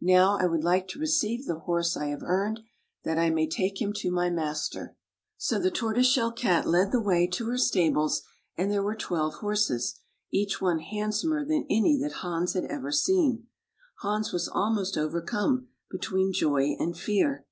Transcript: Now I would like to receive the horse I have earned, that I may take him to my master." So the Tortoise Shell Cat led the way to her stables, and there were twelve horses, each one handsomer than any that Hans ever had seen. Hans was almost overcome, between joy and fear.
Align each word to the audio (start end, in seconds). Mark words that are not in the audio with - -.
Now 0.00 0.38
I 0.38 0.46
would 0.46 0.64
like 0.64 0.88
to 0.88 0.98
receive 0.98 1.44
the 1.44 1.58
horse 1.58 1.94
I 1.94 2.06
have 2.06 2.22
earned, 2.22 2.60
that 3.04 3.18
I 3.18 3.28
may 3.28 3.46
take 3.46 3.82
him 3.82 3.92
to 3.98 4.10
my 4.10 4.30
master." 4.30 4.96
So 5.36 5.58
the 5.58 5.70
Tortoise 5.70 6.06
Shell 6.06 6.32
Cat 6.32 6.66
led 6.66 6.90
the 6.90 7.02
way 7.02 7.26
to 7.26 7.46
her 7.50 7.58
stables, 7.58 8.22
and 8.56 8.70
there 8.72 8.82
were 8.82 8.94
twelve 8.96 9.34
horses, 9.34 10.00
each 10.32 10.58
one 10.58 10.78
handsomer 10.78 11.44
than 11.44 11.66
any 11.68 11.98
that 12.00 12.20
Hans 12.22 12.56
ever 12.56 12.88
had 12.88 12.94
seen. 12.94 13.46
Hans 13.98 14.32
was 14.32 14.48
almost 14.48 14.96
overcome, 14.96 15.68
between 15.90 16.32
joy 16.32 16.76
and 16.78 16.96
fear. 16.96 17.44